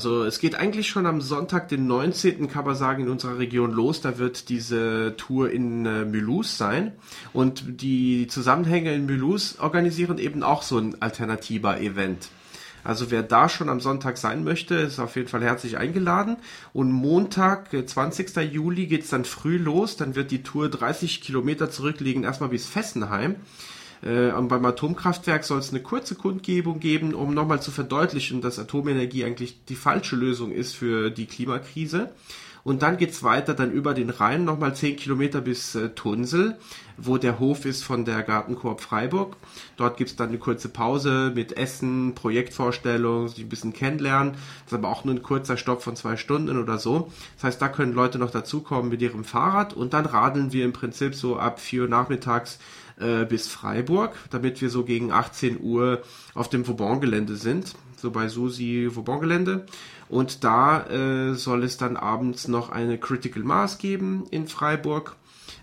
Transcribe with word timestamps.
Also 0.00 0.24
es 0.24 0.38
geht 0.38 0.54
eigentlich 0.54 0.88
schon 0.88 1.04
am 1.04 1.20
Sonntag, 1.20 1.68
den 1.68 1.86
19. 1.86 2.48
kann 2.48 2.64
man 2.64 2.74
sagen, 2.74 3.02
in 3.02 3.10
unserer 3.10 3.36
Region 3.36 3.70
los. 3.70 4.00
Da 4.00 4.16
wird 4.16 4.48
diese 4.48 5.12
Tour 5.18 5.50
in 5.50 5.84
äh, 5.84 6.06
Mulhouse 6.06 6.56
sein. 6.56 6.92
Und 7.34 7.82
die 7.82 8.26
Zusammenhänge 8.26 8.94
in 8.94 9.04
Mulhouse 9.04 9.58
organisieren 9.58 10.16
eben 10.16 10.42
auch 10.42 10.62
so 10.62 10.78
ein 10.78 11.02
alternativer 11.02 11.82
Event. 11.82 12.30
Also 12.82 13.10
wer 13.10 13.22
da 13.22 13.50
schon 13.50 13.68
am 13.68 13.80
Sonntag 13.80 14.16
sein 14.16 14.42
möchte, 14.42 14.74
ist 14.74 14.98
auf 15.00 15.16
jeden 15.16 15.28
Fall 15.28 15.42
herzlich 15.42 15.76
eingeladen. 15.76 16.38
Und 16.72 16.92
Montag, 16.92 17.68
20. 17.86 18.34
Äh, 18.38 18.40
Juli, 18.40 18.86
geht's 18.86 19.10
dann 19.10 19.26
früh 19.26 19.58
los. 19.58 19.98
Dann 19.98 20.14
wird 20.14 20.30
die 20.30 20.42
Tour 20.42 20.70
30 20.70 21.20
Kilometer 21.20 21.70
zurückliegen, 21.70 22.24
erstmal 22.24 22.48
bis 22.48 22.66
Fessenheim. 22.66 23.36
Äh, 24.02 24.32
und 24.32 24.48
beim 24.48 24.64
Atomkraftwerk 24.64 25.44
soll 25.44 25.58
es 25.58 25.70
eine 25.70 25.82
kurze 25.82 26.14
Kundgebung 26.14 26.80
geben, 26.80 27.14
um 27.14 27.34
nochmal 27.34 27.60
zu 27.60 27.70
verdeutlichen, 27.70 28.40
dass 28.40 28.58
Atomenergie 28.58 29.24
eigentlich 29.24 29.64
die 29.68 29.76
falsche 29.76 30.16
Lösung 30.16 30.52
ist 30.52 30.74
für 30.74 31.10
die 31.10 31.26
Klimakrise. 31.26 32.10
Und 32.62 32.82
dann 32.82 32.96
geht's 32.96 33.22
weiter, 33.22 33.54
dann 33.54 33.72
über 33.72 33.94
den 33.94 34.10
Rhein, 34.10 34.44
nochmal 34.44 34.74
10 34.74 34.96
Kilometer 34.96 35.40
bis 35.40 35.74
äh, 35.74 35.90
Tunsel, 35.90 36.58
wo 36.96 37.16
der 37.16 37.38
Hof 37.38 37.64
ist 37.64 37.82
von 37.82 38.04
der 38.04 38.22
Gartenkorb 38.22 38.80
Freiburg. 38.80 39.36
Dort 39.76 39.96
gibt's 39.96 40.16
dann 40.16 40.28
eine 40.28 40.38
kurze 40.38 40.68
Pause 40.68 41.32
mit 41.34 41.56
Essen, 41.56 42.14
Projektvorstellung, 42.14 43.28
sich 43.28 43.44
ein 43.44 43.48
bisschen 43.48 43.72
kennenlernen. 43.72 44.32
Das 44.64 44.72
ist 44.72 44.78
aber 44.78 44.88
auch 44.88 45.04
nur 45.04 45.14
ein 45.14 45.22
kurzer 45.22 45.56
Stopp 45.56 45.82
von 45.82 45.96
zwei 45.96 46.16
Stunden 46.16 46.58
oder 46.58 46.78
so. 46.78 47.10
Das 47.36 47.44
heißt, 47.44 47.62
da 47.62 47.68
können 47.68 47.92
Leute 47.92 48.18
noch 48.18 48.30
dazukommen 48.30 48.90
mit 48.90 49.00
ihrem 49.02 49.24
Fahrrad 49.24 49.72
und 49.72 49.94
dann 49.94 50.06
radeln 50.06 50.52
wir 50.52 50.64
im 50.64 50.72
Prinzip 50.72 51.14
so 51.14 51.38
ab 51.38 51.60
4 51.60 51.82
Uhr 51.82 51.88
nachmittags 51.88 52.58
äh, 53.00 53.24
bis 53.24 53.48
Freiburg, 53.48 54.14
damit 54.30 54.60
wir 54.60 54.70
so 54.70 54.84
gegen 54.84 55.10
18 55.10 55.60
Uhr 55.60 56.02
auf 56.34 56.48
dem 56.48 56.66
Vauban-Gelände 56.66 57.36
sind, 57.36 57.74
so 58.00 58.10
bei 58.10 58.28
Susi 58.28 58.88
Vauban-Gelände. 58.90 59.66
Und 60.08 60.44
da 60.44 60.86
äh, 60.86 61.34
soll 61.34 61.62
es 61.64 61.76
dann 61.76 61.96
abends 61.96 62.48
noch 62.48 62.70
eine 62.70 62.98
Critical 62.98 63.42
Mass 63.42 63.78
geben 63.78 64.26
in 64.30 64.48
Freiburg. 64.48 65.16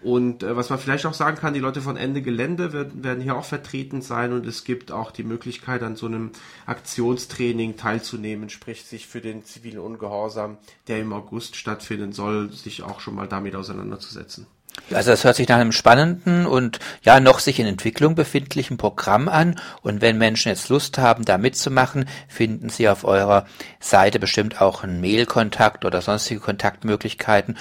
Und 0.03 0.43
äh, 0.43 0.55
was 0.55 0.69
man 0.69 0.79
vielleicht 0.79 1.05
auch 1.05 1.13
sagen 1.13 1.37
kann, 1.37 1.53
die 1.53 1.59
Leute 1.59 1.81
von 1.81 1.97
Ende 1.97 2.21
Gelände 2.21 2.73
werden, 2.73 3.03
werden 3.03 3.21
hier 3.21 3.35
auch 3.35 3.45
vertreten 3.45 4.01
sein 4.01 4.33
und 4.33 4.45
es 4.47 4.63
gibt 4.63 4.91
auch 4.91 5.11
die 5.11 5.23
Möglichkeit, 5.23 5.83
an 5.83 5.95
so 5.95 6.07
einem 6.07 6.31
Aktionstraining 6.65 7.77
teilzunehmen, 7.77 8.49
sprich 8.49 8.83
sich 8.83 9.07
für 9.07 9.21
den 9.21 9.45
zivilen 9.45 9.79
Ungehorsam, 9.79 10.57
der 10.87 10.99
im 10.99 11.13
August 11.13 11.55
stattfinden 11.55 12.13
soll, 12.13 12.51
sich 12.51 12.83
auch 12.83 12.99
schon 12.99 13.15
mal 13.15 13.27
damit 13.27 13.55
auseinanderzusetzen. 13.55 14.47
Also 14.91 15.11
das 15.11 15.23
hört 15.23 15.35
sich 15.35 15.47
nach 15.47 15.57
einem 15.57 15.71
spannenden 15.71 16.45
und 16.45 16.79
ja 17.03 17.19
noch 17.19 17.39
sich 17.39 17.59
in 17.59 17.67
Entwicklung 17.67 18.15
befindlichen 18.15 18.77
Programm 18.77 19.29
an. 19.29 19.59
Und 19.81 20.01
wenn 20.01 20.17
Menschen 20.17 20.49
jetzt 20.49 20.69
Lust 20.69 20.97
haben, 20.97 21.23
da 21.23 21.37
mitzumachen, 21.37 22.07
finden 22.27 22.69
Sie 22.69 22.89
auf 22.89 23.03
eurer 23.03 23.45
Seite 23.79 24.19
bestimmt 24.19 24.61
auch 24.61 24.83
einen 24.83 24.99
Mailkontakt 24.99 25.85
oder 25.85 26.01
sonstige 26.01 26.41
Kontaktmöglichkeiten. 26.41 27.57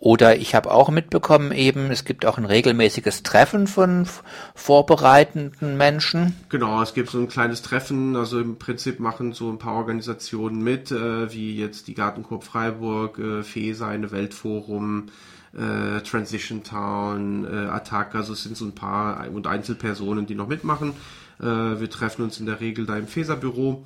Oder 0.00 0.38
ich 0.38 0.54
habe 0.54 0.70
auch 0.70 0.88
mitbekommen 0.88 1.52
eben, 1.52 1.90
es 1.90 2.06
gibt 2.06 2.24
auch 2.24 2.38
ein 2.38 2.46
regelmäßiges 2.46 3.22
Treffen 3.22 3.66
von 3.66 4.06
vorbereitenden 4.54 5.76
Menschen. 5.76 6.34
Genau, 6.48 6.80
es 6.82 6.94
gibt 6.94 7.10
so 7.10 7.18
ein 7.18 7.28
kleines 7.28 7.60
Treffen. 7.60 8.16
Also 8.16 8.40
im 8.40 8.56
Prinzip 8.56 8.98
machen 8.98 9.34
so 9.34 9.50
ein 9.50 9.58
paar 9.58 9.74
Organisationen 9.74 10.64
mit, 10.64 10.90
äh, 10.90 11.30
wie 11.34 11.54
jetzt 11.54 11.86
die 11.86 11.92
Gartenkorb 11.92 12.44
Freiburg, 12.44 13.18
äh, 13.18 13.42
FESA, 13.42 13.88
eine 13.88 14.10
Weltforum, 14.10 15.08
äh, 15.52 16.00
Transition 16.00 16.64
Town, 16.64 17.44
äh, 17.44 17.68
Attack. 17.68 18.14
Also 18.14 18.32
es 18.32 18.42
sind 18.42 18.56
so 18.56 18.64
ein 18.64 18.74
paar 18.74 19.28
und 19.30 19.46
Einzelpersonen, 19.46 20.26
die 20.26 20.34
noch 20.34 20.48
mitmachen. 20.48 20.94
Äh, 21.40 21.44
wir 21.44 21.90
treffen 21.90 22.22
uns 22.22 22.40
in 22.40 22.46
der 22.46 22.60
Regel 22.60 22.86
da 22.86 22.96
im 22.96 23.06
FESA-Büro. 23.06 23.84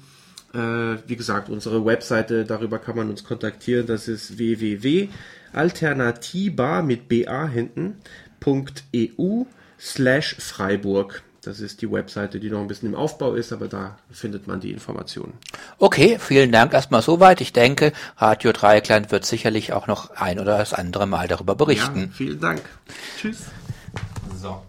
Äh, 0.55 0.99
wie 1.09 1.17
gesagt, 1.17 1.49
unsere 1.49 1.85
Webseite, 1.85 2.45
darüber 2.45 2.79
kann 2.79 2.95
man 2.97 3.11
uns 3.11 3.25
kontaktieren. 3.25 3.87
Das 3.87 4.07
ist 4.07 4.39
www.alternativa 4.39 6.83
mit 6.83 7.09
ba 7.09 7.49
hinten 7.49 7.97
.eu 8.47 9.47
slash 9.81 10.37
Freiburg. 10.39 11.25
Das 11.43 11.59
ist 11.61 11.83
die 11.83 11.91
Webseite, 11.91 12.39
die 12.41 12.51
noch 12.51 12.61
ein 12.61 12.69
bisschen 12.69 12.91
im 12.91 12.95
Aufbau 12.95 13.35
ist, 13.35 13.53
aber 13.53 13.67
da 13.69 13.99
findet 14.11 14.47
man 14.47 14.61
die 14.61 14.71
Informationen. 14.71 15.35
Okay, 15.79 16.19
vielen 16.19 16.51
Dank 16.53 16.73
erstmal 16.73 17.03
soweit. 17.03 17.43
Ich 17.43 17.53
denke, 17.53 17.93
Radio 18.17 18.53
Dreieckland 18.53 19.11
wird 19.11 19.27
sicherlich 19.27 19.75
auch 19.75 19.87
noch 19.87 20.13
ein 20.13 20.39
oder 20.39 20.57
das 20.57 20.73
andere 20.73 21.07
Mal 21.07 21.29
darüber 21.29 21.55
berichten. 21.55 22.01
Ja, 22.01 22.09
vielen 22.13 22.41
Dank. 22.41 22.63
Tschüss. 23.19 23.43
So. 24.41 24.63